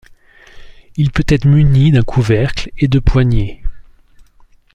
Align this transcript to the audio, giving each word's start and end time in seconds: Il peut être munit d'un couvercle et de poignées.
Il 0.97 1.11
peut 1.11 1.27
être 1.27 1.45
munit 1.45 1.91
d'un 1.91 2.01
couvercle 2.01 2.71
et 2.79 2.87
de 2.87 2.97
poignées. 2.97 3.61